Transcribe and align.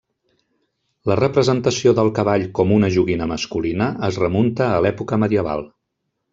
La 1.11 1.17
representació 1.19 1.93
del 1.99 2.09
cavall 2.21 2.47
com 2.61 2.73
una 2.79 2.91
joguina 2.97 3.29
masculina 3.35 3.91
es 4.11 4.21
remunta 4.25 4.73
a 4.81 4.85
l'època 4.87 5.25
medieval. 5.27 5.67